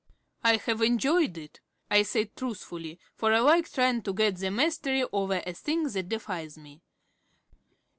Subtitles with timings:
[0.43, 1.59] "I have enjoyed it,"
[1.91, 6.09] I said truthfully, for I like trying to get the mastery over a thing that
[6.09, 6.81] defies me.